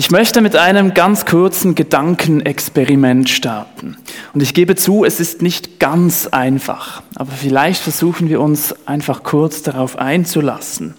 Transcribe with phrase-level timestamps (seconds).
[0.00, 3.98] Ich möchte mit einem ganz kurzen Gedankenexperiment starten.
[4.32, 9.22] Und ich gebe zu, es ist nicht ganz einfach, aber vielleicht versuchen wir uns einfach
[9.22, 10.94] kurz darauf einzulassen.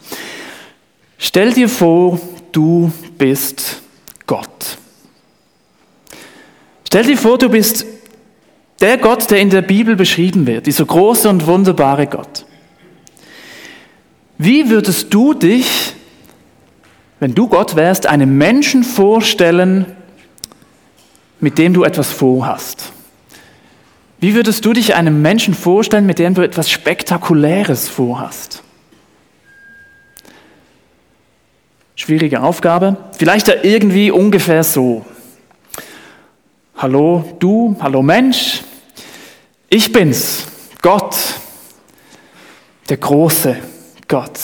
[1.18, 3.82] Stell dir vor, du bist
[4.28, 4.78] Gott.
[6.86, 7.88] Stell dir vor, du bist
[8.82, 12.46] der Gott, der in der Bibel beschrieben wird, dieser große und wunderbare Gott.
[14.38, 15.96] Wie würdest du dich
[17.22, 19.86] wenn du Gott wärst, einem Menschen vorstellen,
[21.40, 22.92] mit dem du etwas vorhast?
[24.20, 28.64] Wie würdest du dich einem Menschen vorstellen, mit dem du etwas Spektakuläres vorhast?
[31.96, 32.98] Schwierige Aufgabe.
[33.16, 35.06] Vielleicht ja irgendwie ungefähr so.
[36.76, 38.64] Hallo du, hallo Mensch,
[39.70, 40.48] ich bin's,
[40.82, 41.16] Gott,
[42.90, 43.58] der große
[44.08, 44.40] Gott,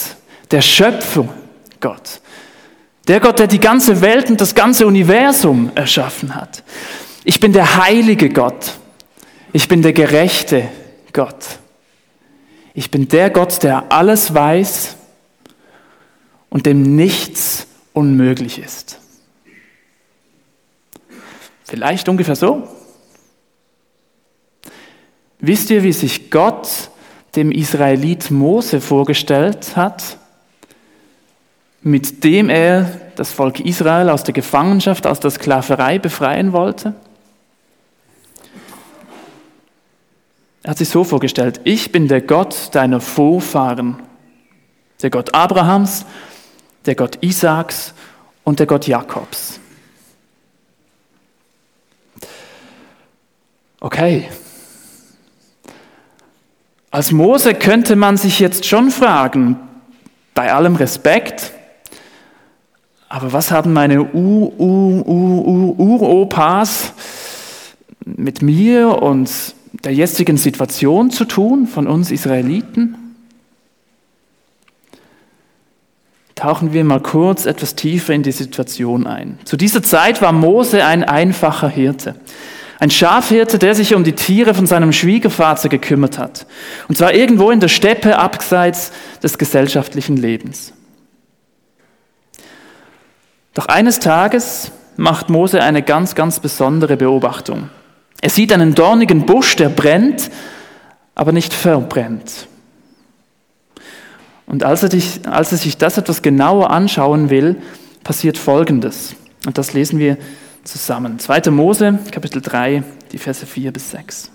[0.52, 1.28] der Schöpfer
[1.80, 2.20] Gott.
[3.08, 6.62] Der Gott, der die ganze Welt und das ganze Universum erschaffen hat.
[7.24, 8.74] Ich bin der heilige Gott.
[9.54, 10.68] Ich bin der gerechte
[11.14, 11.58] Gott.
[12.74, 14.96] Ich bin der Gott, der alles weiß
[16.50, 18.98] und dem nichts unmöglich ist.
[21.64, 22.68] Vielleicht ungefähr so.
[25.40, 26.90] Wisst ihr, wie sich Gott
[27.36, 30.18] dem Israelit Mose vorgestellt hat?
[31.88, 36.94] Mit dem er das Volk Israel aus der Gefangenschaft, aus der Sklaverei befreien wollte?
[40.62, 44.02] Er hat sich so vorgestellt, ich bin der Gott deiner Vorfahren,
[45.02, 46.04] der Gott Abrahams,
[46.84, 47.94] der Gott Isaaks
[48.44, 49.60] und der Gott Jakobs.
[53.80, 54.28] Okay.
[56.90, 59.56] Als Mose könnte man sich jetzt schon fragen,
[60.34, 61.52] bei allem Respekt,
[63.08, 64.82] aber was haben meine Uropas
[68.04, 69.30] mit mir und
[69.84, 72.96] der jetzigen Situation zu tun von uns Israeliten?
[76.34, 79.38] Tauchen wir mal kurz etwas tiefer in die Situation ein.
[79.44, 82.14] Zu dieser Zeit war Mose ein einfacher Hirte.
[82.78, 86.46] Ein Schafhirte, der sich um die Tiere von seinem Schwiegervater gekümmert hat.
[86.86, 90.74] Und zwar irgendwo in der Steppe abseits des gesellschaftlichen Lebens.
[93.54, 97.70] Doch eines Tages macht Mose eine ganz, ganz besondere Beobachtung.
[98.20, 100.30] Er sieht einen dornigen Busch, der brennt,
[101.14, 102.48] aber nicht verbrennt.
[104.46, 107.56] Und als er, dich, als er sich das etwas genauer anschauen will,
[108.02, 109.14] passiert Folgendes.
[109.46, 110.16] Und das lesen wir
[110.64, 111.18] zusammen.
[111.18, 111.50] 2.
[111.50, 112.82] Mose, Kapitel 3,
[113.12, 114.30] die Verse 4 bis 6.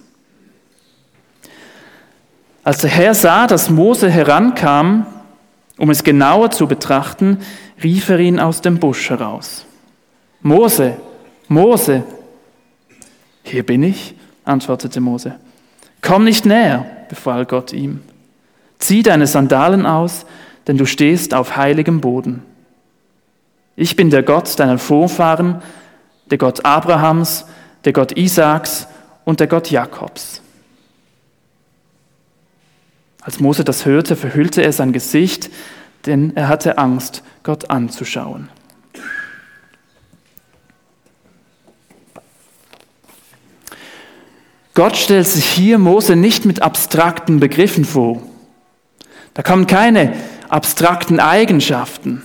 [2.64, 5.06] Als der Herr sah, dass Mose herankam,
[5.78, 7.40] um es genauer zu betrachten,
[7.82, 9.66] rief er ihn aus dem Busch heraus.
[10.42, 10.98] Mose,
[11.48, 12.04] Mose.
[13.44, 15.36] Hier bin ich, antwortete Mose.
[16.02, 18.02] Komm nicht näher, befahl Gott ihm.
[18.78, 20.26] Zieh deine Sandalen aus,
[20.68, 22.44] denn du stehst auf heiligem Boden.
[23.76, 25.62] Ich bin der Gott deiner Vorfahren,
[26.30, 27.46] der Gott Abrahams,
[27.86, 28.88] der Gott Isaaks
[29.26, 30.43] und der Gott Jakobs.
[33.24, 35.50] Als Mose das hörte, verhüllte er sein Gesicht,
[36.06, 38.50] denn er hatte Angst, Gott anzuschauen.
[44.74, 48.22] Gott stellt sich hier Mose nicht mit abstrakten Begriffen vor.
[49.36, 50.14] Da kommen keine
[50.50, 52.24] abstrakten Eigenschaften.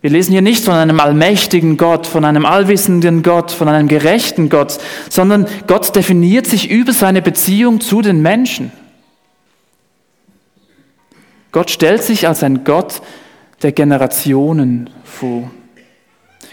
[0.00, 4.48] Wir lesen hier nicht von einem allmächtigen Gott, von einem allwissenden Gott, von einem gerechten
[4.48, 4.78] Gott,
[5.10, 8.72] sondern Gott definiert sich über seine Beziehung zu den Menschen.
[11.52, 13.02] Gott stellt sich als ein Gott
[13.62, 15.50] der Generationen vor.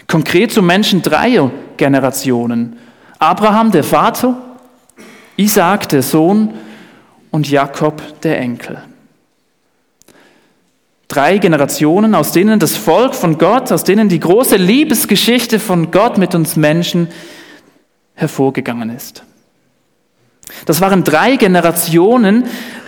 [0.06, 2.76] Konkret zu Menschen dreier Generationen.
[3.18, 4.36] Abraham, der Vater,
[5.36, 6.54] Isaak, der Sohn
[7.30, 8.82] und Jakob, der Enkel.
[11.08, 16.18] Drei Generationen, aus denen das Volk von Gott, aus denen die große Liebesgeschichte von Gott
[16.18, 17.08] mit uns Menschen
[18.14, 19.22] hervorgegangen ist.
[20.66, 22.44] Das waren drei Generationen,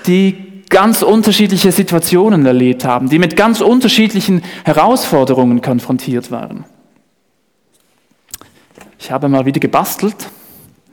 [0.06, 6.64] die ganz unterschiedliche Situationen erlebt haben, die mit ganz unterschiedlichen Herausforderungen konfrontiert waren.
[8.98, 10.30] Ich habe mal wieder gebastelt.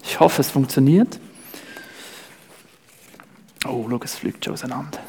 [0.04, 1.20] Ich hoffe, es funktioniert.
[3.68, 5.00] Oh, look, es fliegt schon auseinander.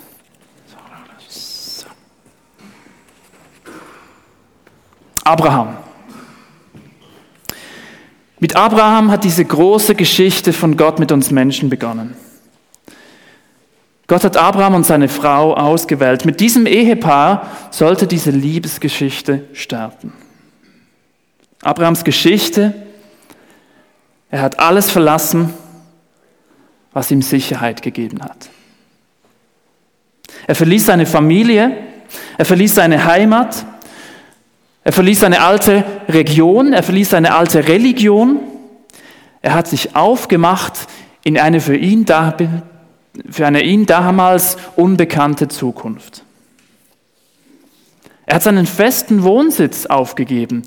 [5.25, 5.77] Abraham.
[8.41, 12.17] Mit Abraham hat diese große Geschichte von Gott mit uns Menschen begonnen.
[14.09, 16.25] Gott hat Abraham und seine Frau ausgewählt.
[16.25, 20.15] Mit diesem Ehepaar sollte diese Liebesgeschichte starten.
[21.63, 22.73] Abrahams Geschichte.
[24.31, 25.53] Er hat alles verlassen,
[26.95, 28.49] was ihm Sicherheit gegeben hat.
[30.47, 31.77] Er verließ seine Familie,
[32.39, 33.67] er verließ seine Heimat,
[34.85, 38.41] er verließ seine alte Region, er verließ seine alte Religion.
[39.43, 40.87] Er hat sich aufgemacht
[41.25, 42.35] in eine für ihn, da,
[43.31, 46.23] für eine ihn damals unbekannte Zukunft.
[48.27, 50.63] Er hat seinen festen Wohnsitz aufgegeben.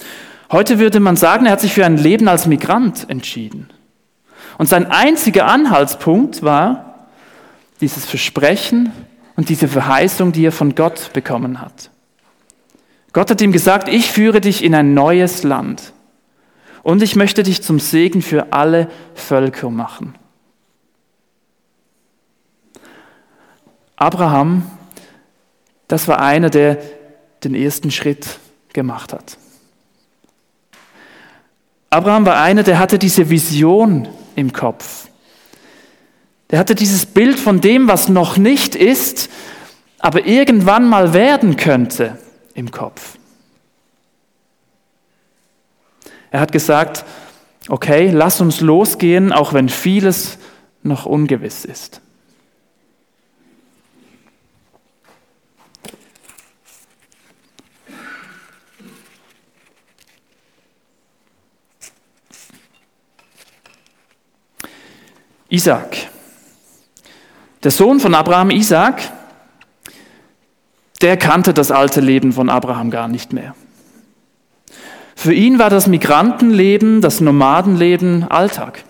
[0.52, 3.70] Heute würde man sagen, er hat sich für ein Leben als Migrant entschieden.
[4.58, 7.08] Und sein einziger Anhaltspunkt war
[7.80, 8.92] dieses Versprechen
[9.36, 11.90] und diese Verheißung, die er von Gott bekommen hat.
[13.14, 15.94] Gott hat ihm gesagt, ich führe dich in ein neues Land
[16.84, 20.16] und ich möchte dich zum Segen für alle Völker machen.
[24.02, 24.64] Abraham,
[25.88, 26.80] das war einer, der
[27.44, 28.40] den ersten Schritt
[28.74, 29.38] gemacht hat.
[31.92, 35.08] Abraham war einer, der hatte diese Vision im Kopf.
[36.50, 39.30] Der hatte dieses Bild von dem, was noch nicht ist,
[40.00, 42.18] aber irgendwann mal werden könnte
[42.56, 43.20] im Kopf.
[46.32, 47.06] Er hat gesagt,
[47.70, 50.40] okay, lass uns losgehen, auch wenn vieles
[50.82, 52.02] noch ungewiss ist.
[65.52, 66.08] Isaac.
[67.62, 69.02] Der Sohn von Abraham, Isaac,
[71.02, 73.54] der kannte das alte Leben von Abraham gar nicht mehr.
[75.14, 78.86] Für ihn war das Migrantenleben, das Nomadenleben Alltag.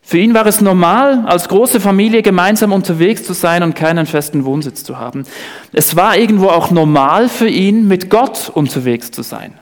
[0.00, 4.46] Für ihn war es normal, als große Familie gemeinsam unterwegs zu sein und keinen festen
[4.46, 5.26] Wohnsitz zu haben.
[5.72, 9.52] Es war irgendwo auch normal für ihn, mit Gott unterwegs zu sein.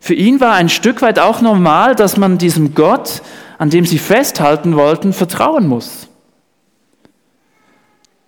[0.00, 3.20] Für ihn war ein Stück weit auch normal, dass man diesem Gott,
[3.58, 6.08] an dem sie festhalten wollten, vertrauen muss.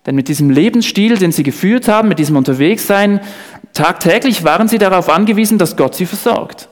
[0.05, 3.21] Denn mit diesem Lebensstil, den sie geführt haben, mit diesem Unterwegssein,
[3.73, 6.69] tagtäglich waren sie darauf angewiesen, dass Gott sie versorgt.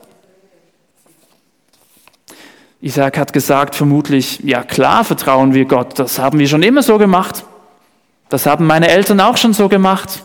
[2.80, 6.98] Isaac hat gesagt, vermutlich, ja klar vertrauen wir Gott, das haben wir schon immer so
[6.98, 7.44] gemacht.
[8.28, 10.22] Das haben meine Eltern auch schon so gemacht.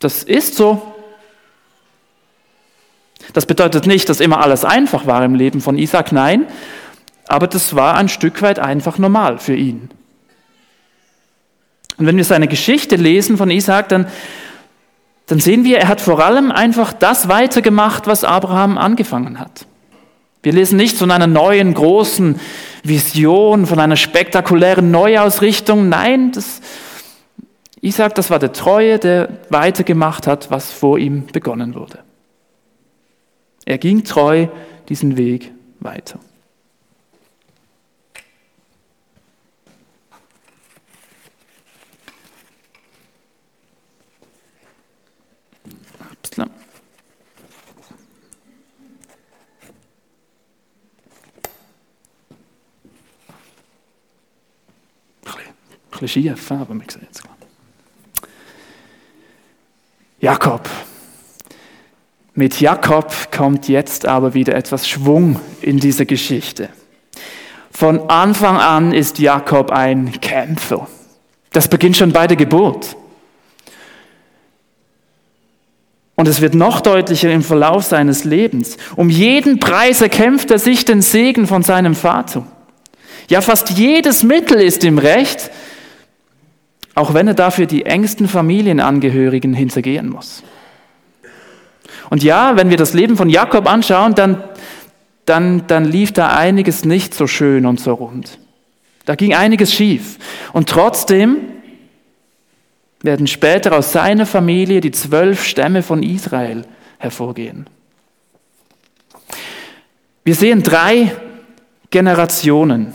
[0.00, 0.94] Das ist so.
[3.32, 6.46] Das bedeutet nicht, dass immer alles einfach war im Leben von Isaac, nein,
[7.26, 9.90] aber das war ein Stück weit einfach normal für ihn.
[11.98, 14.06] Und wenn wir seine Geschichte lesen von Isaac, dann,
[15.26, 19.66] dann sehen wir, er hat vor allem einfach das weitergemacht, was Abraham angefangen hat.
[20.42, 22.40] Wir lesen nicht von einer neuen großen
[22.84, 25.88] Vision, von einer spektakulären Neuausrichtung.
[25.88, 26.60] Nein, das,
[27.80, 31.98] Isaac, das war der Treue, der weitergemacht hat, was vor ihm begonnen wurde.
[33.68, 34.48] Er ging treu
[34.88, 36.18] diesen Weg weiter.
[55.90, 57.22] Bisschen schief, aber wir sehen es.
[60.20, 60.66] Jakob,
[62.38, 66.68] mit Jakob kommt jetzt aber wieder etwas Schwung in diese Geschichte.
[67.72, 70.86] Von Anfang an ist Jakob ein Kämpfer.
[71.52, 72.94] Das beginnt schon bei der Geburt.
[76.14, 78.76] Und es wird noch deutlicher im Verlauf seines Lebens.
[78.94, 82.46] Um jeden Preis erkämpft er sich den Segen von seinem Vater.
[83.28, 85.50] Ja, fast jedes Mittel ist ihm recht,
[86.94, 90.44] auch wenn er dafür die engsten Familienangehörigen hintergehen muss.
[92.10, 94.42] Und ja, wenn wir das Leben von Jakob anschauen, dann,
[95.24, 98.38] dann, dann lief da einiges nicht so schön und so rund.
[99.04, 100.18] Da ging einiges schief.
[100.52, 101.38] Und trotzdem
[103.02, 106.64] werden später aus seiner Familie die zwölf Stämme von Israel
[106.98, 107.66] hervorgehen.
[110.24, 111.16] Wir sehen drei
[111.90, 112.92] Generationen,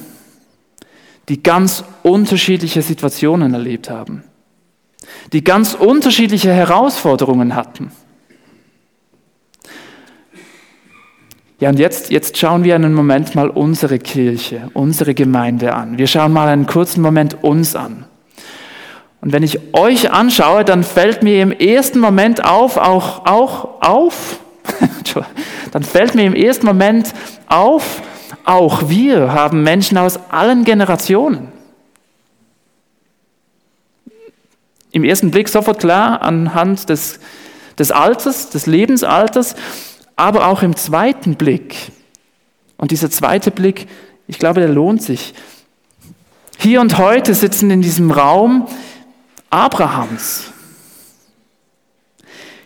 [1.29, 4.24] die ganz unterschiedliche Situationen erlebt haben,
[5.32, 7.91] die ganz unterschiedliche Herausforderungen hatten.
[11.63, 15.98] Ja, und jetzt, jetzt schauen wir einen Moment mal unsere Kirche, unsere Gemeinde an.
[15.98, 18.03] Wir schauen mal einen kurzen Moment uns an.
[19.22, 24.41] Und wenn ich euch anschaue, dann fällt mir im ersten Moment auf, auch, auch auf,
[25.72, 27.13] dann fällt mir im ersten Moment
[27.48, 28.01] auf,
[28.43, 31.48] auch wir haben Menschen aus allen Generationen.
[34.91, 37.22] Im ersten Blick sofort klar anhand des
[37.77, 39.55] des Alters, des Lebensalters,
[40.15, 41.91] aber auch im zweiten Blick.
[42.77, 43.88] Und dieser zweite Blick,
[44.27, 45.34] ich glaube, der lohnt sich.
[46.58, 48.67] Hier und heute sitzen in diesem Raum
[49.50, 50.53] Abrahams.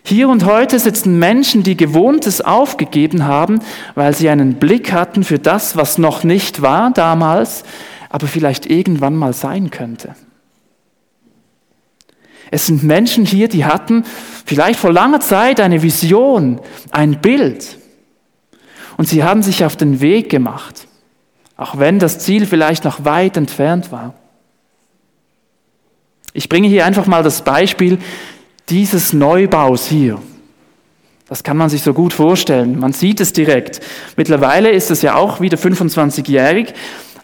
[0.04, 3.60] Hier und heute sitzen Menschen, die Gewohntes aufgegeben haben,
[3.94, 7.63] weil sie einen Blick hatten für das, was noch nicht war damals,
[8.10, 10.16] aber vielleicht irgendwann mal sein könnte.
[12.51, 14.04] Es sind Menschen hier, die hatten
[14.46, 16.60] vielleicht vor langer Zeit eine Vision,
[16.92, 17.77] ein Bild.
[18.98, 20.88] Und sie haben sich auf den Weg gemacht,
[21.56, 24.13] auch wenn das Ziel vielleicht noch weit entfernt war.
[26.34, 28.00] Ich bringe hier einfach mal das Beispiel
[28.70, 30.22] dieses Neubaus hier.
[31.30, 32.80] Das kann man sich so gut vorstellen.
[32.80, 33.82] Man sieht es direkt.
[34.16, 36.74] Mittlerweile ist es ja auch wieder 25-jährig.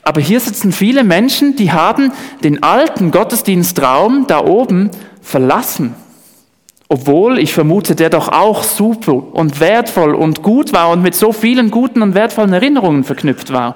[0.03, 2.12] Aber hier sitzen viele Menschen, die haben
[2.44, 4.92] den alten Gottesdienstraum da oben
[5.24, 5.96] verlassen.
[6.89, 11.32] Obwohl, ich vermute, der doch auch super und wertvoll und gut war und mit so
[11.32, 13.75] vielen guten und wertvollen Erinnerungen verknüpft war.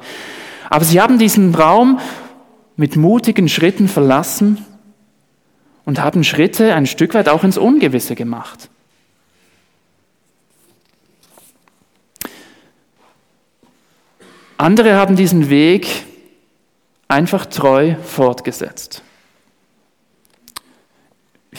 [0.70, 2.00] Aber sie haben diesen Raum
[2.76, 4.64] mit mutigen Schritten verlassen
[5.86, 8.70] und haben Schritte ein Stück weit auch ins Ungewisse gemacht.
[14.58, 15.88] Andere haben diesen Weg
[17.08, 19.02] einfach treu fortgesetzt.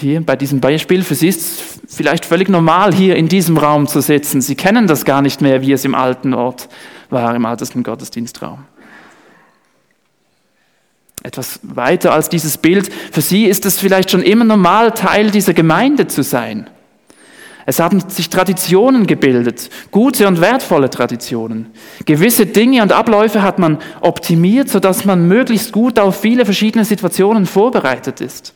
[0.01, 3.87] Hier bei diesem Beispiel, für Sie ist es vielleicht völlig normal, hier in diesem Raum
[3.89, 4.41] zu sitzen.
[4.41, 6.69] Sie kennen das gar nicht mehr, wie es im alten Ort
[7.11, 8.65] war, im altesten Gottesdienstraum
[11.23, 12.91] etwas weiter als dieses Bild.
[13.13, 16.71] Für sie ist es vielleicht schon immer normal, Teil dieser Gemeinde zu sein.
[17.67, 21.67] Es haben sich Traditionen gebildet, gute und wertvolle Traditionen.
[22.07, 27.45] Gewisse Dinge und Abläufe hat man optimiert, sodass man möglichst gut auf viele verschiedene Situationen
[27.45, 28.55] vorbereitet ist.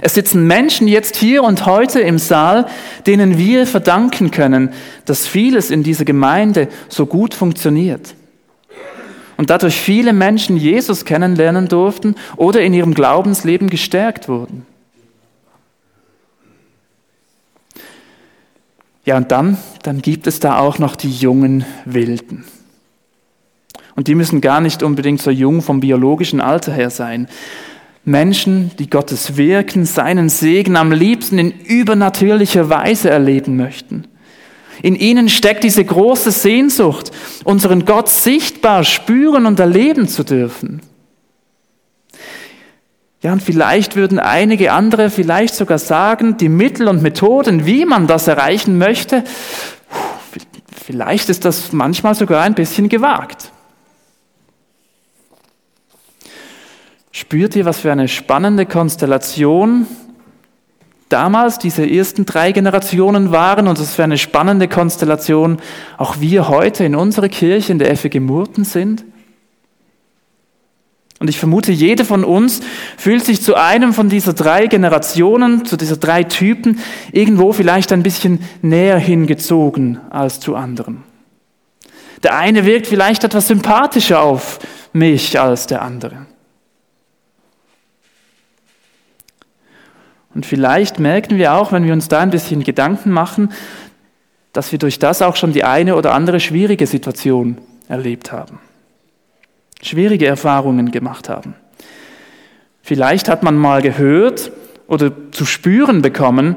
[0.00, 2.66] Es sitzen Menschen jetzt hier und heute im Saal,
[3.06, 4.70] denen wir verdanken können,
[5.04, 8.14] dass vieles in dieser Gemeinde so gut funktioniert
[9.36, 14.66] und dadurch viele Menschen Jesus kennenlernen durften oder in ihrem Glaubensleben gestärkt wurden.
[19.04, 22.44] Ja, und dann, dann gibt es da auch noch die jungen Wilden.
[23.96, 27.28] Und die müssen gar nicht unbedingt so jung vom biologischen Alter her sein.
[28.04, 34.08] Menschen, die Gottes Wirken, seinen Segen am liebsten in übernatürlicher Weise erleben möchten.
[34.82, 37.12] In ihnen steckt diese große Sehnsucht,
[37.44, 40.82] unseren Gott sichtbar spüren und erleben zu dürfen.
[43.22, 48.08] Ja, und vielleicht würden einige andere vielleicht sogar sagen, die Mittel und Methoden, wie man
[48.08, 49.22] das erreichen möchte,
[50.84, 53.52] vielleicht ist das manchmal sogar ein bisschen gewagt.
[57.12, 59.86] Spürt ihr, was für eine spannende Konstellation
[61.10, 65.58] damals diese ersten drei Generationen waren und es für eine spannende Konstellation
[65.98, 69.04] auch wir heute in unserer Kirche in der FG Murten sind.
[71.18, 72.62] Und ich vermute, jeder von uns
[72.96, 76.80] fühlt sich zu einem von dieser drei Generationen, zu dieser drei Typen
[77.12, 81.04] irgendwo vielleicht ein bisschen näher hingezogen als zu anderen.
[82.22, 84.58] Der eine wirkt vielleicht etwas sympathischer auf
[84.92, 86.26] mich als der andere.
[90.34, 93.52] Und vielleicht merken wir auch, wenn wir uns da ein bisschen Gedanken machen,
[94.52, 97.58] dass wir durch das auch schon die eine oder andere schwierige Situation
[97.88, 98.58] erlebt haben.
[99.82, 101.54] Schwierige Erfahrungen gemacht haben.
[102.82, 104.52] Vielleicht hat man mal gehört
[104.86, 106.56] oder zu spüren bekommen,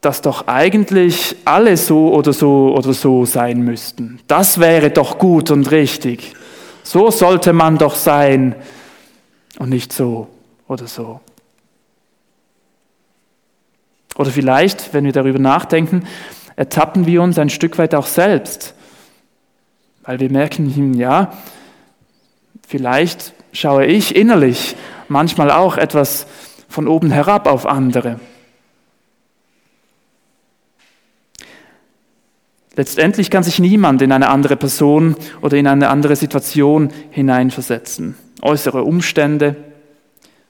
[0.00, 4.20] dass doch eigentlich alle so oder so oder so sein müssten.
[4.28, 6.34] Das wäre doch gut und richtig.
[6.82, 8.54] So sollte man doch sein
[9.58, 10.28] und nicht so
[10.68, 11.20] oder so.
[14.18, 16.04] Oder vielleicht, wenn wir darüber nachdenken,
[16.56, 18.74] ertappen wir uns ein Stück weit auch selbst,
[20.04, 21.32] weil wir merken, hm, ja,
[22.66, 24.76] vielleicht schaue ich innerlich
[25.08, 26.26] manchmal auch etwas
[26.68, 28.20] von oben herab auf andere.
[32.74, 38.16] Letztendlich kann sich niemand in eine andere Person oder in eine andere Situation hineinversetzen.
[38.42, 39.56] Äußere Umstände,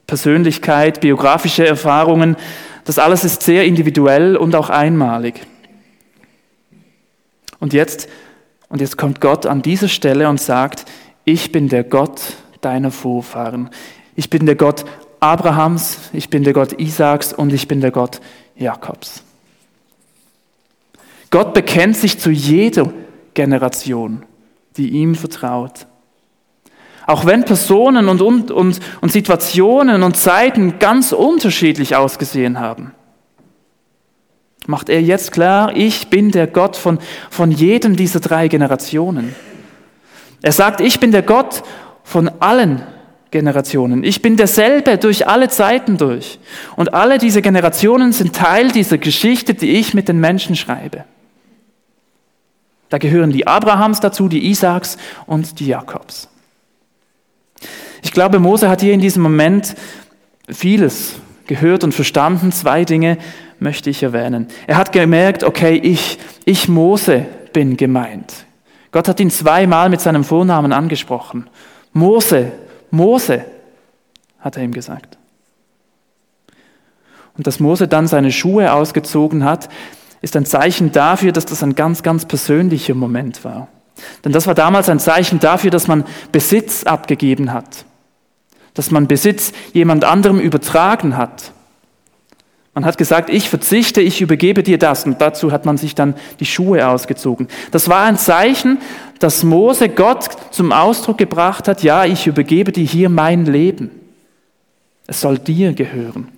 [0.07, 2.37] Persönlichkeit, biografische Erfahrungen,
[2.85, 5.45] das alles ist sehr individuell und auch einmalig.
[7.59, 8.07] Und jetzt,
[8.69, 10.85] und jetzt kommt Gott an dieser Stelle und sagt,
[11.25, 12.21] ich bin der Gott
[12.61, 13.69] deiner Vorfahren.
[14.15, 14.85] Ich bin der Gott
[15.19, 18.21] Abrahams, ich bin der Gott Isaaks und ich bin der Gott
[18.55, 19.23] Jakobs.
[21.29, 22.93] Gott bekennt sich zu jeder
[23.33, 24.23] Generation,
[24.77, 25.87] die ihm vertraut.
[27.07, 32.91] Auch wenn Personen und, und, und, Situationen und Zeiten ganz unterschiedlich ausgesehen haben.
[34.67, 36.99] macht er jetzt klar, ich bin der Gott von,
[37.29, 39.33] von jedem dieser drei Generationen.
[40.41, 41.63] Er sagt, ich bin der Gott
[42.03, 42.83] von allen
[43.31, 44.03] Generationen.
[44.03, 46.39] Ich bin derselbe durch alle Zeiten durch.
[46.75, 51.05] Und alle diese Generationen sind Teil dieser Geschichte, die ich mit den Menschen schreibe.
[52.89, 56.27] Da gehören die Abrahams dazu, die Isaaks und die Jakobs.
[58.07, 59.75] Ich glaube, Mose hat hier in diesem Moment
[60.47, 62.53] vieles gehört und verstanden.
[62.53, 63.17] Zwei Dinge
[63.59, 64.47] möchte ich erwähnen.
[64.65, 68.45] Er hat gemerkt, okay, ich, ich Mose bin gemeint.
[68.93, 71.49] Gott hat ihn zweimal mit seinem Vornamen angesprochen.
[71.91, 72.53] Mose,
[72.91, 73.43] Mose,
[74.39, 75.17] hat er ihm gesagt.
[77.37, 79.67] Und dass Mose dann seine Schuhe ausgezogen hat,
[80.21, 83.67] ist ein Zeichen dafür, dass das ein ganz, ganz persönlicher Moment war.
[84.23, 87.83] Denn das war damals ein Zeichen dafür, dass man Besitz abgegeben hat,
[88.77, 91.51] dass man Besitz jemand anderem übertragen hat.
[92.75, 95.03] Man hat gesagt, ich verzichte, ich übergebe dir das.
[95.05, 97.47] Und dazu hat man sich dann die Schuhe ausgezogen.
[97.71, 98.77] Das war ein Zeichen,
[99.17, 103.89] dass Mose Gott zum Ausdruck gebracht hat, ja, ich übergebe dir hier mein Leben.
[105.07, 106.36] Es soll dir gehören.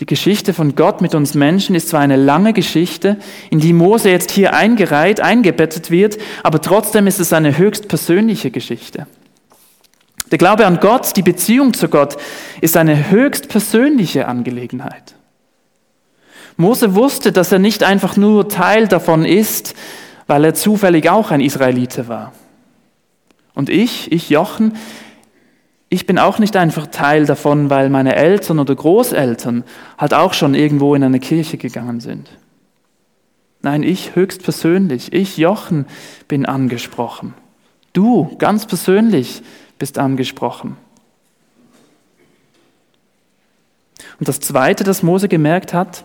[0.00, 3.16] Die Geschichte von Gott mit uns Menschen ist zwar eine lange Geschichte,
[3.50, 8.50] in die Mose jetzt hier eingereiht, eingebettet wird, aber trotzdem ist es eine höchst persönliche
[8.50, 9.06] Geschichte.
[10.30, 12.16] Der Glaube an Gott, die Beziehung zu Gott
[12.60, 15.14] ist eine höchst persönliche Angelegenheit.
[16.56, 19.74] Mose wusste, dass er nicht einfach nur Teil davon ist,
[20.26, 22.32] weil er zufällig auch ein Israelite war.
[23.54, 24.72] Und ich, ich Jochen,
[25.88, 29.64] ich bin auch nicht einfach Teil davon, weil meine Eltern oder Großeltern
[29.98, 32.28] halt auch schon irgendwo in eine Kirche gegangen sind.
[33.62, 35.86] Nein, ich höchstpersönlich, ich Jochen
[36.28, 37.34] bin angesprochen.
[37.92, 39.42] Du ganz persönlich
[39.78, 40.76] bist angesprochen.
[44.18, 46.04] Und das Zweite, das Mose gemerkt hat,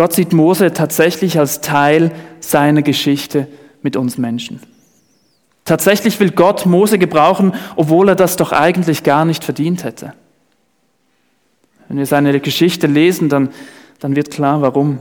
[0.00, 2.10] Gott sieht Mose tatsächlich als Teil
[2.40, 3.46] seiner Geschichte
[3.82, 4.58] mit uns Menschen.
[5.66, 10.14] Tatsächlich will Gott Mose gebrauchen, obwohl er das doch eigentlich gar nicht verdient hätte.
[11.86, 13.50] Wenn wir seine Geschichte lesen, dann,
[13.98, 15.00] dann wird klar, warum.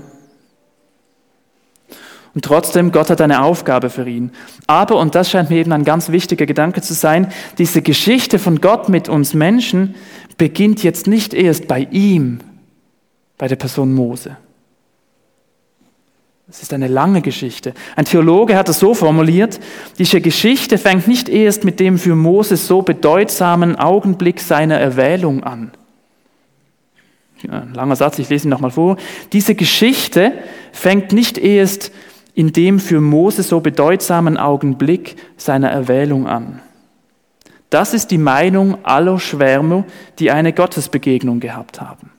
[2.36, 4.34] Und trotzdem, Gott hat eine Aufgabe für ihn.
[4.68, 8.60] Aber, und das scheint mir eben ein ganz wichtiger Gedanke zu sein, diese Geschichte von
[8.60, 9.96] Gott mit uns Menschen
[10.38, 12.42] beginnt jetzt nicht erst bei ihm,
[13.38, 14.36] bei der Person Mose.
[16.50, 17.74] Es ist eine lange Geschichte.
[17.96, 19.60] Ein Theologe hat es so formuliert,
[20.00, 25.72] diese Geschichte fängt nicht erst mit dem für Moses so bedeutsamen Augenblick seiner Erwählung an.
[27.48, 28.98] Ein langer Satz, ich lese ihn nochmal vor.
[29.32, 30.34] Diese Geschichte
[30.72, 31.92] fängt nicht erst
[32.34, 36.62] in dem für Moses so bedeutsamen Augenblick seiner Erwählung an.
[37.70, 39.86] Das ist die Meinung aller Schwärmer,
[40.18, 42.12] die eine Gottesbegegnung gehabt haben.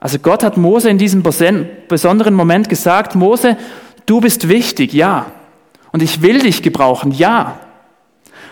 [0.00, 3.56] Also Gott hat Mose in diesem besonderen Moment gesagt, Mose,
[4.06, 5.26] du bist wichtig, ja.
[5.92, 7.58] Und ich will dich gebrauchen, ja.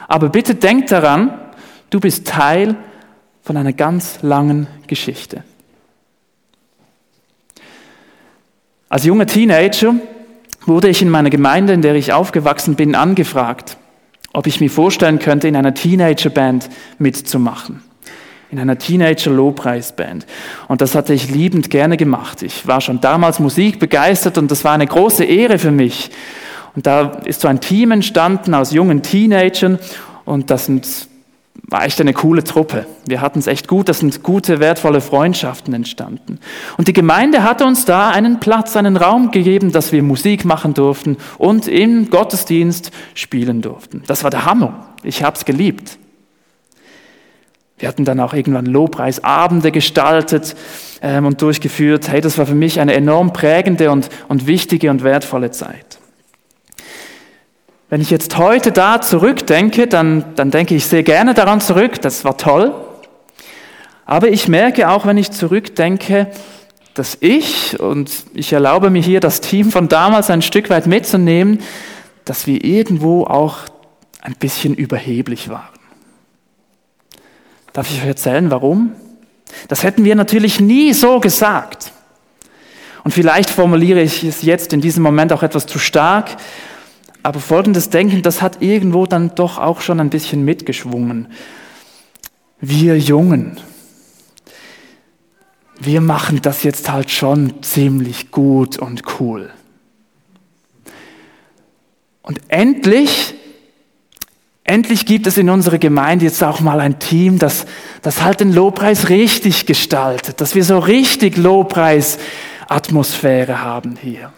[0.09, 1.39] Aber bitte denk daran,
[1.91, 2.75] du bist Teil
[3.43, 5.45] von einer ganz langen Geschichte.
[8.89, 9.95] Als junger Teenager
[10.65, 13.77] wurde ich in meiner Gemeinde, in der ich aufgewachsen bin, angefragt,
[14.33, 17.86] ob ich mir vorstellen könnte, in einer Teenagerband mitzumachen
[18.57, 20.27] in einer Teenager-Lobpreisband.
[20.67, 22.43] Und das hatte ich liebend gerne gemacht.
[22.43, 26.11] Ich war schon damals Musik begeistert und das war eine große Ehre für mich.
[26.75, 29.79] Und da ist so ein Team entstanden aus jungen Teenagern
[30.25, 30.87] und das sind,
[31.69, 32.87] war echt eine coole Truppe.
[33.07, 36.39] Wir hatten es echt gut, das sind gute, wertvolle Freundschaften entstanden.
[36.79, 40.73] Und die Gemeinde hatte uns da einen Platz, einen Raum gegeben, dass wir Musik machen
[40.73, 44.03] durften und im Gottesdienst spielen durften.
[44.07, 44.89] Das war der Hammer.
[45.03, 45.99] Ich habe es geliebt.
[47.79, 50.57] Wir hatten dann auch irgendwann Lobpreisabende gestaltet
[51.03, 52.09] ähm, und durchgeführt.
[52.09, 55.99] Hey, das war für mich eine enorm prägende und, und wichtige und wertvolle Zeit.
[57.89, 62.01] Wenn ich jetzt heute da zurückdenke, dann, dann denke ich sehr gerne daran zurück.
[62.01, 62.75] Das war toll.
[64.07, 66.29] Aber ich merke auch, wenn ich zurückdenke,
[66.95, 71.61] dass ich, und ich erlaube mir hier das Team von damals ein Stück weit mitzunehmen,
[72.25, 73.59] dass wir irgendwo auch
[74.23, 75.76] ein bisschen überheblich waren.
[77.77, 78.93] Darf ich euch erzählen, warum?
[79.69, 81.93] Das hätten wir natürlich nie so gesagt.
[83.05, 86.39] Und vielleicht formuliere ich es jetzt in diesem Moment auch etwas zu stark,
[87.23, 91.27] Aber folgendes Denken, das hat irgendwo dann doch auch schon ein bisschen mitgeschwungen.
[92.61, 93.61] Wir Jungen,
[95.79, 99.51] wir machen das jetzt halt schon ziemlich gut und cool.
[102.23, 103.35] Und endlich,
[104.67, 107.65] endlich gibt es in unserer Gemeinde jetzt auch mal ein Team, das,
[108.03, 114.33] das halt den Lobpreis richtig gestaltet, dass wir so richtig Lobpreisatmosphäre haben hier.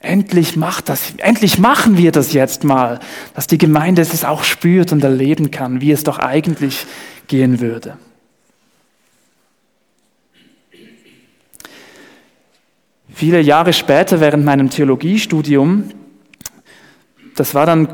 [0.00, 2.98] Endlich macht das, endlich machen wir das jetzt mal,
[3.34, 6.86] dass die Gemeinde es auch spürt und erleben kann, wie es doch eigentlich
[7.28, 7.96] gehen würde.
[13.14, 15.90] Viele Jahre später während meinem Theologiestudium,
[17.36, 17.88] das war dann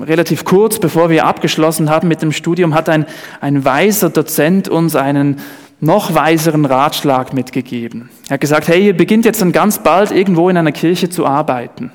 [0.00, 3.06] relativ kurz bevor wir abgeschlossen haben mit dem Studium, hat ein,
[3.40, 5.40] ein weiser Dozent uns einen
[5.80, 8.10] noch weiseren Ratschlag mitgegeben.
[8.28, 11.24] Er hat gesagt, hey, ihr beginnt jetzt dann ganz bald irgendwo in einer Kirche zu
[11.24, 11.92] arbeiten.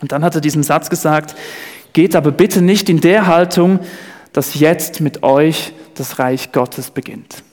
[0.00, 1.34] Und dann hat er diesen Satz gesagt,
[1.92, 3.78] geht aber bitte nicht in der Haltung,
[4.32, 7.44] dass jetzt mit euch das Reich Gottes beginnt.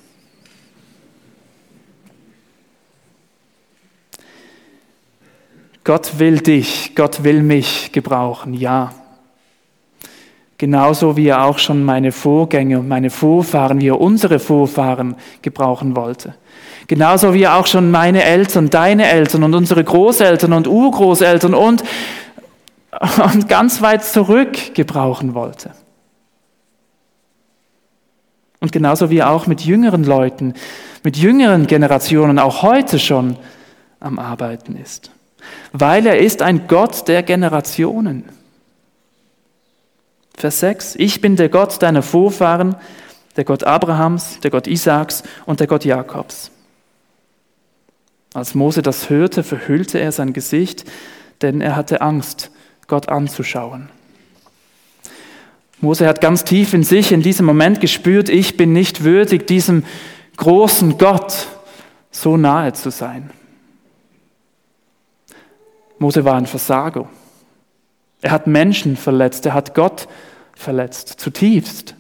[5.91, 8.93] Gott will dich, Gott will mich gebrauchen, ja.
[10.58, 16.36] Genauso wie er auch schon meine Vorgänger, meine Vorfahren, wie er unsere Vorfahren gebrauchen wollte.
[16.88, 21.84] Genauso wie er auch schon meine Eltern, deine Eltern und unsere Großeltern und Urgroßeltern und,
[23.25, 25.71] und ganz weit zurück gebrauchen wollte.
[28.62, 30.54] Und genauso wie er auch mit jüngeren Leuten,
[31.04, 33.36] mit jüngeren Generationen auch heute schon
[33.99, 35.12] am Arbeiten ist.
[35.71, 38.25] Weil er ist ein Gott der Generationen.
[40.38, 42.75] Vers 6, ich bin der Gott deiner Vorfahren,
[43.36, 46.51] der Gott Abrahams, der Gott Isaaks und der Gott Jakobs.
[48.34, 50.86] Als Mose das hörte, verhüllte er sein Gesicht,
[51.41, 52.49] denn er hatte Angst,
[52.88, 53.89] Gott anzuschauen.
[55.80, 59.84] Mose hat ganz tief in sich in diesem Moment gespürt, ich bin nicht würdig, diesem
[60.38, 61.47] großen Gott
[62.12, 63.32] so nahe zu sein.
[66.01, 67.07] Mose war ein Versager.
[68.23, 70.07] Er hat Menschen verletzt, er hat Gott
[70.55, 71.93] verletzt zutiefst.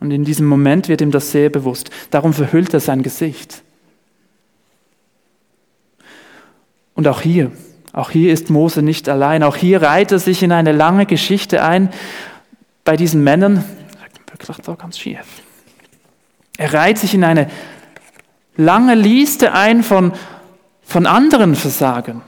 [0.00, 1.88] Und in diesem Moment wird ihm das sehr bewusst.
[2.10, 3.62] Darum verhüllt er sein Gesicht.
[6.94, 7.52] Und auch hier,
[7.94, 9.42] auch hier ist Mose nicht allein.
[9.42, 11.88] Auch hier reiht er sich in eine lange Geschichte ein
[12.84, 13.64] bei diesen Männern.
[16.58, 17.50] Er reiht sich in eine
[18.56, 20.12] lange Liste ein von,
[20.90, 22.20] von anderen Versagern.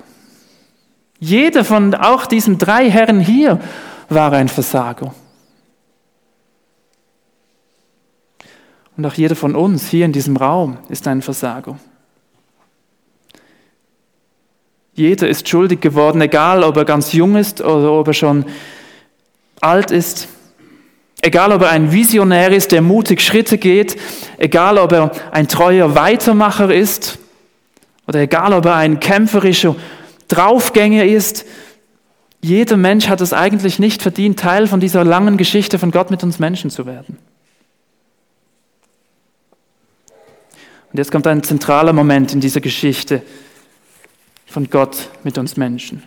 [1.18, 3.58] Jeder von auch diesen drei Herren hier
[4.08, 5.12] war ein Versager.
[8.96, 11.76] Und auch jeder von uns hier in diesem Raum ist ein Versager.
[14.94, 18.44] Jeder ist schuldig geworden, egal ob er ganz jung ist oder ob er schon
[19.60, 20.28] alt ist.
[21.20, 23.98] Egal ob er ein Visionär ist, der mutig Schritte geht.
[24.38, 27.18] Egal ob er ein treuer Weitermacher ist.
[28.12, 29.74] Oder egal ob er ein kämpferischer
[30.28, 31.46] Draufgänger ist
[32.44, 36.24] jeder Mensch hat es eigentlich nicht verdient, Teil von dieser langen Geschichte von Gott mit
[36.24, 37.16] uns Menschen zu werden.
[40.90, 43.22] Und jetzt kommt ein zentraler Moment in dieser Geschichte
[44.46, 46.02] von Gott mit uns Menschen.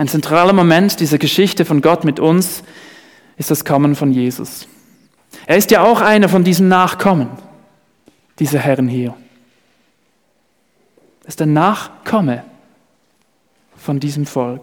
[0.00, 2.62] Ein zentraler Moment dieser Geschichte von Gott mit uns
[3.36, 4.66] ist das Kommen von Jesus.
[5.44, 7.28] Er ist ja auch einer von diesen Nachkommen,
[8.38, 9.14] dieser Herren hier.
[11.22, 12.44] Er ist ein Nachkomme
[13.76, 14.62] von diesem Volk.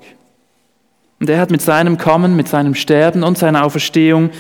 [1.20, 4.32] Und er hat mit seinem Kommen, mit seinem Sterben und seiner Auferstehung,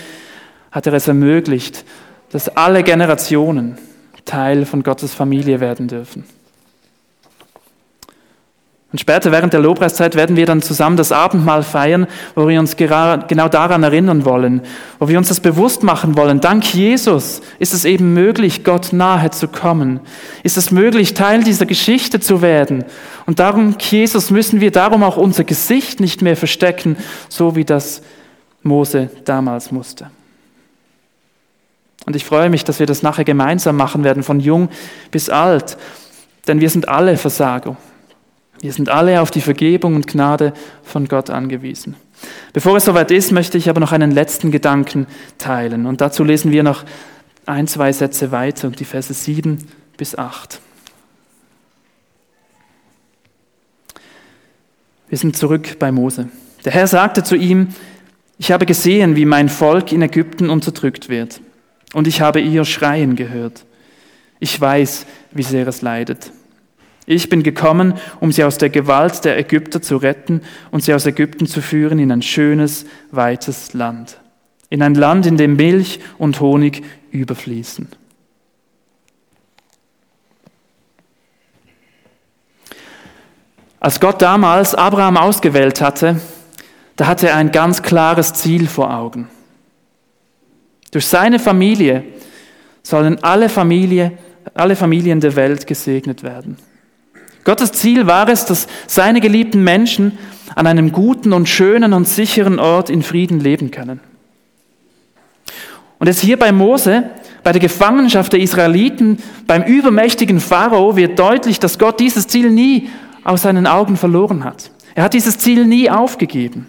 [0.71, 1.85] hat er es ermöglicht,
[2.31, 3.77] dass alle Generationen
[4.25, 6.23] Teil von Gottes Familie werden dürfen.
[8.97, 12.75] Und später während der Lobpreiszeit werden wir dann zusammen das Abendmahl feiern, wo wir uns
[12.77, 14.61] genau daran erinnern wollen,
[14.97, 16.41] wo wir uns das bewusst machen wollen.
[16.41, 19.99] Dank Jesus ist es eben möglich, Gott nahe zu kommen.
[20.41, 22.85] Ist es möglich, Teil dieser Geschichte zu werden.
[23.27, 26.97] Und darum, Jesus, müssen wir darum auch unser Gesicht nicht mehr verstecken,
[27.29, 28.01] so wie das
[28.63, 30.09] Mose damals musste.
[32.07, 34.69] Und ich freue mich, dass wir das nachher gemeinsam machen werden, von jung
[35.11, 35.77] bis alt,
[36.47, 37.77] denn wir sind alle Versager.
[38.61, 41.95] Wir sind alle auf die Vergebung und Gnade von Gott angewiesen.
[42.53, 45.05] Bevor es soweit ist, möchte ich aber noch einen letzten Gedanken
[45.37, 45.85] teilen.
[45.85, 46.83] Und dazu lesen wir noch
[47.45, 49.59] ein, zwei Sätze weiter, die Verse 7
[49.97, 50.59] bis 8.
[55.09, 56.27] Wir sind zurück bei Mose.
[56.65, 57.69] Der Herr sagte zu ihm,
[58.39, 61.41] Ich habe gesehen, wie mein Volk in Ägypten unterdrückt wird,
[61.93, 63.65] und ich habe ihr Schreien gehört.
[64.39, 66.31] Ich weiß, wie sehr es leidet.
[67.09, 70.41] Ich bin gekommen, um sie aus der Gewalt der Ägypter zu retten
[70.71, 74.19] und sie aus Ägypten zu führen in ein schönes, weites Land.
[74.69, 77.87] In ein Land, in dem Milch und Honig überfließen.
[83.79, 86.19] Als Gott damals Abraham ausgewählt hatte,
[86.97, 89.29] da hatte er ein ganz klares Ziel vor Augen.
[90.91, 92.03] Durch seine Familie
[92.83, 94.17] sollen alle, Familie,
[94.53, 96.57] alle Familien der Welt gesegnet werden.
[97.47, 100.17] Gottes Ziel war es, dass seine geliebten Menschen
[100.55, 104.01] an einem guten und schönen und sicheren Ort in Frieden leben können.
[105.97, 107.09] Und jetzt hier bei Mose,
[107.43, 112.89] bei der Gefangenschaft der Israeliten, beim übermächtigen Pharao wird deutlich, dass Gott dieses Ziel nie
[113.23, 114.69] aus seinen Augen verloren hat.
[114.93, 116.67] Er hat dieses Ziel nie aufgegeben,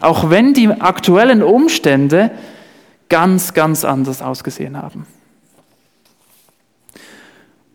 [0.00, 2.30] auch wenn die aktuellen Umstände
[3.10, 5.06] ganz, ganz anders ausgesehen haben.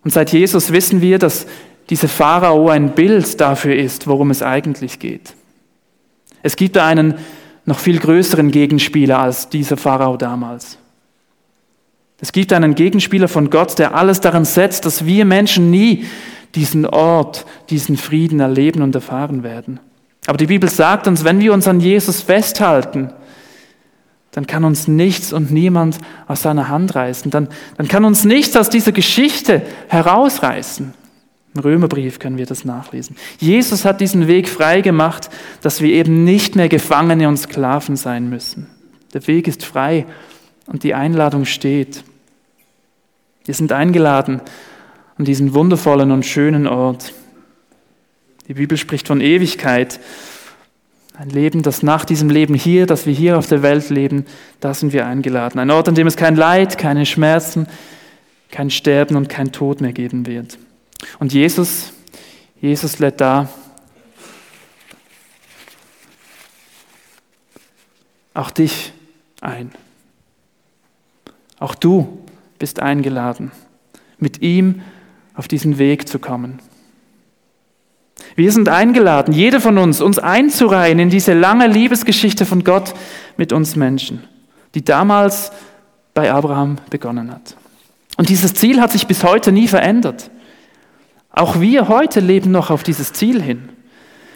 [0.03, 1.45] Und seit Jesus wissen wir, dass
[1.89, 5.33] dieser Pharao ein Bild dafür ist, worum es eigentlich geht.
[6.43, 7.15] Es gibt da einen
[7.65, 10.77] noch viel größeren Gegenspieler als dieser Pharao damals.
[12.21, 16.05] Es gibt einen Gegenspieler von Gott, der alles daran setzt, dass wir Menschen nie
[16.55, 19.79] diesen Ort, diesen Frieden erleben und erfahren werden.
[20.27, 23.11] Aber die Bibel sagt uns, wenn wir uns an Jesus festhalten,
[24.31, 25.97] dann kann uns nichts und niemand
[26.27, 27.31] aus seiner Hand reißen.
[27.31, 27.47] Dann,
[27.77, 30.93] dann kann uns nichts aus dieser Geschichte herausreißen.
[31.55, 33.15] Im Römerbrief können wir das nachlesen.
[33.39, 35.29] Jesus hat diesen Weg frei gemacht,
[35.61, 38.67] dass wir eben nicht mehr Gefangene und Sklaven sein müssen.
[39.13, 40.05] Der Weg ist frei
[40.67, 42.03] und die Einladung steht.
[43.45, 44.41] Wir sind eingeladen
[45.17, 47.13] an diesen wundervollen und schönen Ort.
[48.47, 49.99] Die Bibel spricht von Ewigkeit.
[51.17, 54.25] Ein Leben, das nach diesem Leben hier, das wir hier auf der Welt leben,
[54.59, 55.59] da sind wir eingeladen.
[55.59, 57.67] Ein Ort, an dem es kein Leid, keine Schmerzen,
[58.51, 60.57] kein Sterben und kein Tod mehr geben wird.
[61.19, 61.93] Und Jesus,
[62.61, 63.49] Jesus lädt da
[68.33, 68.93] auch dich
[69.41, 69.71] ein.
[71.59, 72.25] Auch du
[72.57, 73.51] bist eingeladen,
[74.17, 74.81] mit ihm
[75.35, 76.59] auf diesen Weg zu kommen.
[78.35, 82.93] Wir sind eingeladen, jeder von uns, uns einzureihen in diese lange Liebesgeschichte von Gott
[83.37, 84.23] mit uns Menschen,
[84.75, 85.51] die damals
[86.13, 87.55] bei Abraham begonnen hat.
[88.17, 90.29] Und dieses Ziel hat sich bis heute nie verändert.
[91.31, 93.69] Auch wir heute leben noch auf dieses Ziel hin.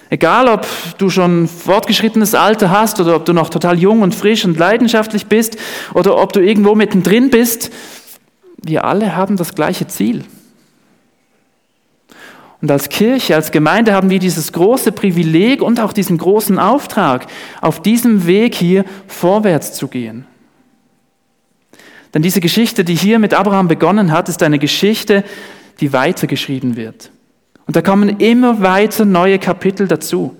[0.09, 0.67] Egal, ob
[0.99, 5.25] du schon fortgeschrittenes Alter hast oder ob du noch total jung und frisch und leidenschaftlich
[5.25, 5.57] bist
[5.93, 7.71] oder ob du irgendwo mittendrin bist,
[8.63, 10.23] wir alle haben das gleiche Ziel.
[12.61, 17.25] Und als Kirche, als Gemeinde haben wir dieses große Privileg und auch diesen großen Auftrag,
[17.59, 20.25] auf diesem Weg hier vorwärts zu gehen.
[22.13, 25.25] Denn diese Geschichte, die hier mit Abraham begonnen hat, ist eine Geschichte,
[25.79, 27.11] die weitergeschrieben wird.
[27.65, 30.35] Und da kommen immer weiter neue Kapitel dazu,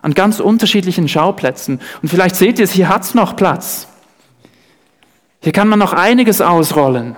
[0.00, 1.80] an ganz unterschiedlichen Schauplätzen.
[2.02, 3.88] Und vielleicht seht ihr es, hier hat es noch Platz.
[5.40, 7.16] Hier kann man noch einiges ausrollen.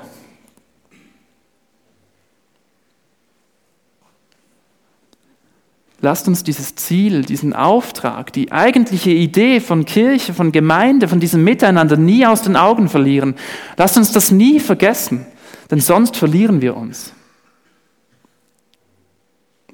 [6.04, 11.42] Lasst uns dieses Ziel, diesen Auftrag, die eigentliche Idee von Kirche, von Gemeinde, von diesem
[11.44, 13.36] Miteinander nie aus den Augen verlieren.
[13.78, 15.26] Lasst uns das nie vergessen,
[15.70, 17.14] denn sonst verlieren wir uns.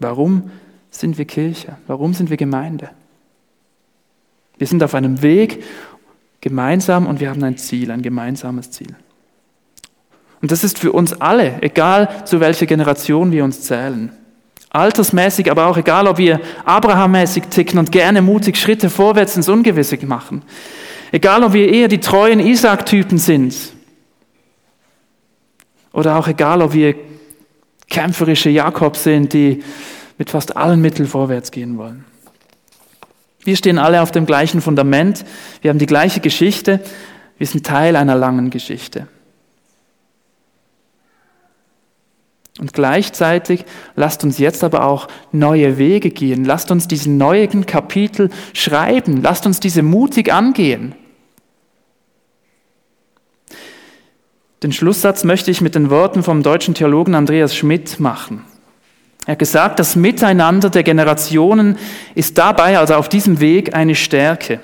[0.01, 0.51] Warum
[0.91, 1.77] sind wir Kirche?
[1.87, 2.91] Warum sind wir Gemeinde?
[4.59, 5.63] Wir sind auf einem Weg
[6.41, 8.95] gemeinsam und wir haben ein Ziel, ein gemeinsames Ziel.
[10.43, 14.11] Und das ist für uns alle, egal zu welcher Generation wir uns zählen.
[14.71, 19.99] Altersmäßig, aber auch egal, ob wir Abrahammäßig ticken und gerne mutig Schritte vorwärts ins Ungewisse
[20.07, 20.43] machen.
[21.13, 23.55] Egal, ob wir eher die treuen Isaac-Typen sind.
[25.93, 26.95] Oder auch egal, ob wir
[27.91, 29.63] kämpferische Jakob sind, die
[30.17, 32.05] mit fast allen Mitteln vorwärts gehen wollen.
[33.43, 35.25] Wir stehen alle auf dem gleichen Fundament.
[35.63, 36.81] Wir haben die gleiche Geschichte.
[37.39, 39.09] Wir sind Teil einer langen Geschichte.
[42.59, 43.65] Und gleichzeitig
[43.97, 46.45] lasst uns jetzt aber auch neue Wege gehen.
[46.45, 49.23] Lasst uns diesen neuen Kapitel schreiben.
[49.23, 50.95] Lasst uns diese mutig angehen.
[54.63, 58.45] Den Schlusssatz möchte ich mit den Worten vom deutschen Theologen Andreas Schmidt machen.
[59.25, 61.79] Er hat gesagt, das Miteinander der Generationen
[62.15, 64.61] ist dabei, also auf diesem Weg, eine Stärke.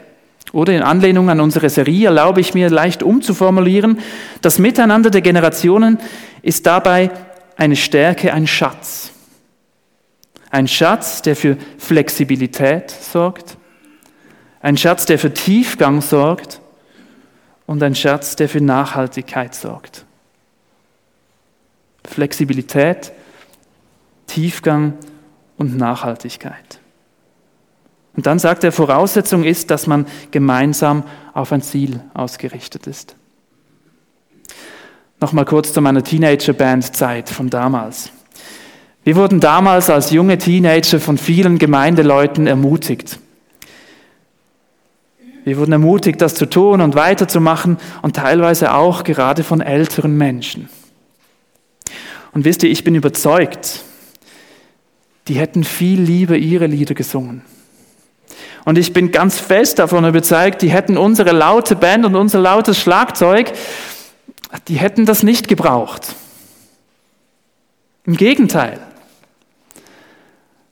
[0.53, 3.99] Oder in Anlehnung an unsere Serie erlaube ich mir leicht umzuformulieren,
[4.43, 5.99] das Miteinander der Generationen
[6.43, 7.11] ist dabei
[7.57, 9.13] eine Stärke, ein Schatz.
[10.51, 13.57] Ein Schatz, der für Flexibilität sorgt.
[14.61, 16.61] Ein Schatz, der für Tiefgang sorgt
[17.67, 20.05] und ein Schatz, der für Nachhaltigkeit sorgt.
[22.05, 23.13] Flexibilität,
[24.27, 24.95] Tiefgang
[25.57, 26.81] und Nachhaltigkeit.
[28.17, 33.15] Und dann sagt er, Voraussetzung ist, dass man gemeinsam auf ein Ziel ausgerichtet ist.
[35.21, 38.11] Nochmal kurz zu meiner Teenager-Band-Zeit von damals.
[39.05, 43.19] Wir wurden damals als junge Teenager von vielen Gemeindeleuten ermutigt.
[45.47, 50.69] Wir wurden ermutigt, das zu tun und weiterzumachen und teilweise auch gerade von älteren Menschen.
[52.33, 53.85] Und wisst ihr, ich bin überzeugt,
[55.29, 57.43] die hätten viel lieber ihre Lieder gesungen.
[58.65, 62.81] Und ich bin ganz fest davon überzeugt, die hätten unsere laute Band und unser lautes
[62.81, 63.53] Schlagzeug,
[64.67, 66.17] die hätten das nicht gebraucht.
[68.05, 68.81] Im Gegenteil.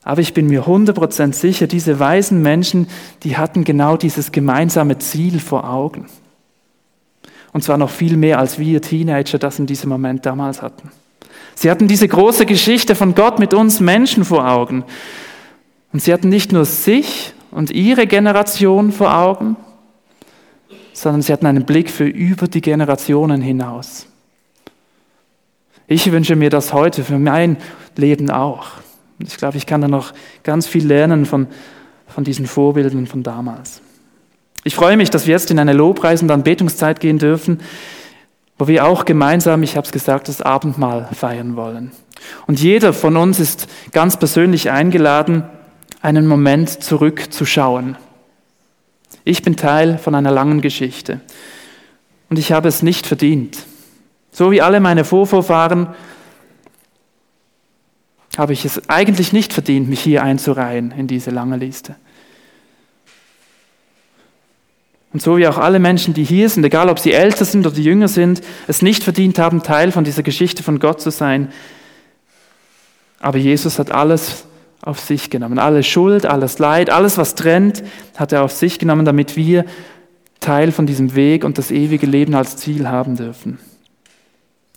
[0.05, 2.87] Aber ich bin mir 100% sicher, diese weisen Menschen,
[3.23, 6.05] die hatten genau dieses gemeinsame Ziel vor Augen.
[7.51, 10.91] Und zwar noch viel mehr, als wir Teenager das in diesem Moment damals hatten.
[11.55, 14.85] Sie hatten diese große Geschichte von Gott mit uns Menschen vor Augen.
[15.91, 19.55] Und sie hatten nicht nur sich, und ihre Generation vor Augen,
[20.91, 24.07] sondern sie hatten einen Blick für über die Generationen hinaus.
[25.87, 27.55] Ich wünsche mir das heute für mein
[27.95, 28.71] Leben auch.
[29.19, 31.47] Ich glaube, ich kann da noch ganz viel lernen von,
[32.07, 33.81] von diesen Vorbildern von damals.
[34.63, 37.59] Ich freue mich, dass wir jetzt in eine Lobpreis- und Anbetungszeit gehen dürfen,
[38.57, 41.91] wo wir auch gemeinsam, ich habe es gesagt, das Abendmahl feiern wollen.
[42.47, 45.43] Und jeder von uns ist ganz persönlich eingeladen,
[46.01, 47.97] einen Moment zurückzuschauen.
[49.23, 51.21] Ich bin Teil von einer langen Geschichte
[52.29, 53.57] und ich habe es nicht verdient.
[54.31, 55.87] So wie alle meine Vorvorfahren
[58.37, 61.95] habe ich es eigentlich nicht verdient, mich hier einzureihen in diese lange Liste.
[65.13, 67.77] Und so wie auch alle Menschen, die hier sind, egal ob sie älter sind oder
[67.77, 71.53] jünger sind, es nicht verdient haben, Teil von dieser Geschichte von Gott zu sein.
[73.19, 74.45] Aber Jesus hat alles
[74.81, 75.57] auf sich genommen.
[75.57, 77.81] Alle Schuld, alles Leid, alles, was trennt,
[78.17, 79.65] hat er auf sich genommen, damit wir
[80.41, 83.57] Teil von diesem Weg und das ewige Leben als Ziel haben dürfen.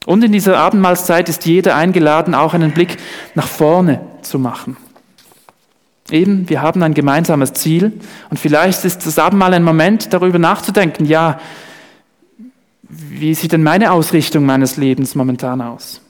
[0.09, 2.97] Und in dieser Abendmahlszeit ist jeder eingeladen, auch einen Blick
[3.35, 4.79] nach vorne zu machen.
[6.11, 7.93] Eben, wir haben ein gemeinsames Ziel
[8.31, 11.39] und vielleicht ist das Abendmahl ein Moment, darüber nachzudenken, ja,
[12.89, 16.01] wie sieht denn meine Ausrichtung meines Lebens momentan aus?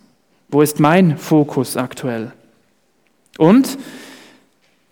[0.48, 2.30] Wo ist mein Fokus aktuell?
[3.37, 3.78] Und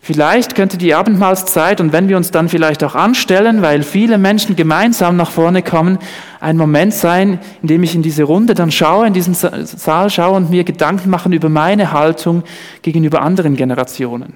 [0.07, 4.55] vielleicht könnte die Abendmahlszeit, und wenn wir uns dann vielleicht auch anstellen, weil viele Menschen
[4.55, 5.99] gemeinsam nach vorne kommen,
[6.39, 10.37] ein Moment sein, in dem ich in diese Runde dann schaue, in diesen Saal schaue
[10.37, 12.43] und mir Gedanken machen über meine Haltung
[12.83, 14.33] gegenüber anderen Generationen.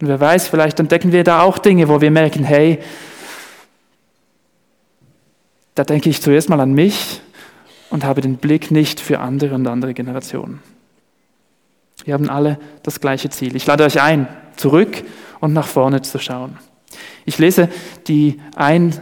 [0.00, 2.78] Und wer weiß, vielleicht entdecken wir da auch Dinge, wo wir merken, hey,
[5.74, 7.20] da denke ich zuerst mal an mich
[7.90, 10.60] und habe den Blick nicht für andere und andere Generationen.
[12.04, 13.56] Wir haben alle das gleiche Ziel.
[13.56, 15.04] Ich lade euch ein, zurück
[15.40, 16.58] und nach vorne zu schauen.
[17.24, 17.68] Ich lese
[18.06, 18.94] die ein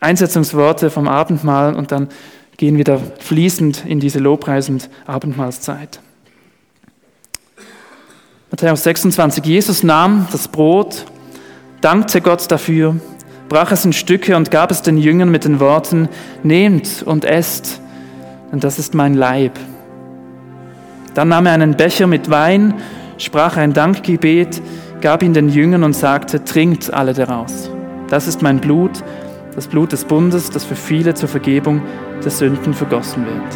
[0.00, 2.08] Einsetzungsworte vom Abendmahl und dann
[2.56, 6.00] gehen wir da fließend in diese Lobpreis- und Abendmahlszeit.
[8.50, 9.44] Matthäus 26.
[9.44, 11.04] Jesus nahm das Brot,
[11.80, 12.96] dankte Gott dafür,
[13.48, 16.08] brach es in Stücke und gab es den Jüngern mit den Worten,
[16.42, 17.80] nehmt und esst,
[18.50, 19.58] denn das ist mein Leib
[21.16, 22.74] dann nahm er einen Becher mit Wein,
[23.18, 24.60] sprach ein Dankgebet,
[25.00, 27.70] gab ihn den Jüngern und sagte, trinkt alle daraus.
[28.08, 29.02] Das ist mein Blut,
[29.54, 31.82] das Blut des Bundes, das für viele zur Vergebung
[32.22, 33.54] der Sünden vergossen wird.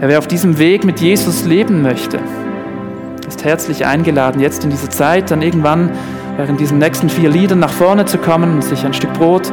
[0.00, 2.20] Ja, wer auf diesem Weg mit Jesus leben möchte,
[3.26, 5.90] ist herzlich eingeladen, jetzt in dieser Zeit dann irgendwann
[6.36, 9.50] während diesen nächsten vier Liedern nach vorne zu kommen und sich ein Stück Brot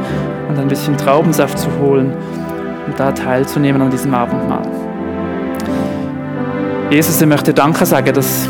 [0.47, 2.13] und ein bisschen Traubensaft zu holen
[2.85, 4.84] und da teilzunehmen an diesem Abendmahl.
[6.91, 8.47] Jesus, ich möchte Danke sagen, dass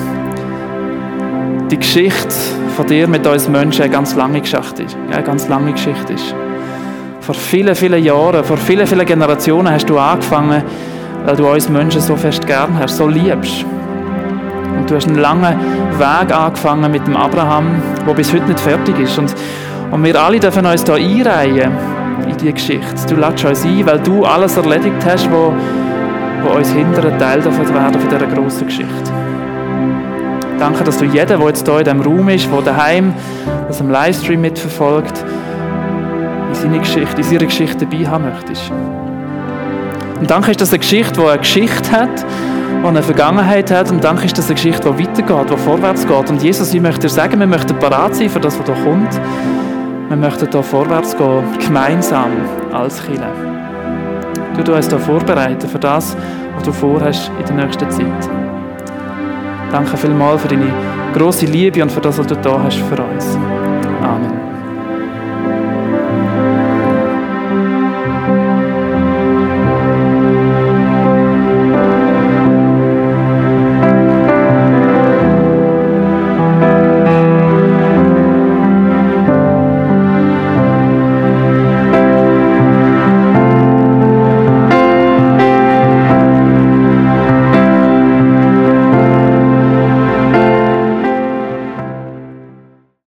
[1.71, 2.35] die Geschichte
[2.75, 4.97] von dir mit uns Menschen eine ganz lange Geschichte ist.
[5.09, 6.35] Eine ganz lange Geschichte ist.
[7.21, 10.61] Vor vielen, vielen Jahren, vor vielen, vielen Generationen hast du angefangen,
[11.25, 13.65] weil du uns Menschen so fest gern hast, so liebst.
[14.77, 15.57] Und du hast einen langen
[15.97, 19.17] Weg angefangen mit dem Abraham, der bis heute nicht fertig ist.
[19.17, 19.33] Und,
[19.91, 21.71] und wir alle dürfen uns hier einreihen
[22.27, 23.07] in diese Geschichte.
[23.07, 25.53] Du lädst uns ein, weil du alles erledigt hast, was
[26.45, 29.11] die uns hindern, Teil davon werden von dieser grossen Geschichte.
[30.59, 33.13] Danke, dass du jeden, der jetzt hier in diesem Raum ist, der daheim
[33.67, 35.23] das im Livestream mitverfolgt,
[36.49, 38.71] in seine Geschichte, in seiner Geschichte dabei haben möchtest.
[40.19, 42.25] Und danke, dass eine Geschichte, die eine Geschichte hat
[42.85, 46.29] die eine Vergangenheit hat und danke ist das eine Geschichte, die weitergeht, die vorwärts geht.
[46.29, 49.19] Und Jesus, ich möchte dir sagen, wir möchten parat sein für das, was da kommt.
[50.07, 52.29] Wir möchten hier vorwärts gehen, gemeinsam
[52.71, 53.27] als Kirche.
[54.63, 56.15] Du, uns hier vorbereiten für das,
[56.55, 58.29] was du vorhast in der nächsten Zeit.
[59.71, 60.71] Danke vielmals für deine
[61.13, 63.37] große Liebe und für das, was du da hast für uns.
[64.01, 64.44] Amen.